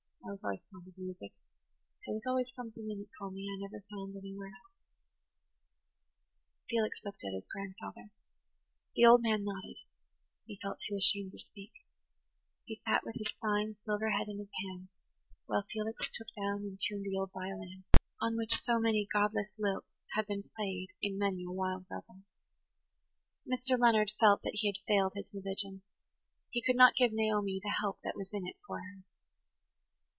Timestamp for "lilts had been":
19.57-20.47